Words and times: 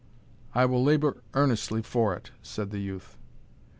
"I 0.55 0.65
will 0.65 0.83
labour 0.83 1.21
earnestly 1.35 1.83
for 1.83 2.15
it," 2.15 2.31
said 2.41 2.71
the 2.71 2.79
youth. 2.81 3.17